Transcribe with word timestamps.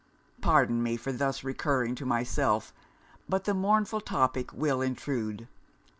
Pardon 0.41 0.81
me 0.81 0.97
for 0.97 1.11
thus 1.11 1.43
recurring 1.43 1.93
to 1.93 2.07
myself: 2.07 2.73
but 3.29 3.43
the 3.43 3.53
mournful 3.53 4.01
topic 4.01 4.51
will 4.51 4.81
intrude! 4.81 5.47